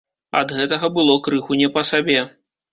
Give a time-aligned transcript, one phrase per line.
[0.39, 2.19] Ад гэтага было крыху не па сабе.